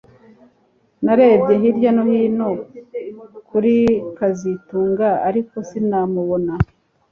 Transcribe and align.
Narebye 1.03 1.53
hirya 1.61 1.91
no 1.95 2.03
hino 2.11 2.49
kuri 3.47 3.75
kazitunga 4.17 5.07
ariko 5.27 5.55
sinamubona 5.69 6.53